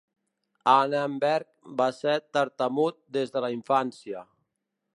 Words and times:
Annenberg 0.71 1.67
va 1.81 1.87
ser 1.97 2.15
tartamut 2.37 2.99
des 3.19 3.35
de 3.37 3.45
la 3.47 3.53
infància. 3.57 4.25